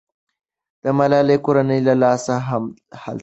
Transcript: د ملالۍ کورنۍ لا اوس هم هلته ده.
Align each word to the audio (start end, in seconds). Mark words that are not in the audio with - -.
د 0.83 0.85
ملالۍ 0.97 1.37
کورنۍ 1.45 1.79
لا 1.85 1.93
اوس 2.13 2.25
هم 2.47 2.63
هلته 3.03 3.13
ده. 3.15 3.19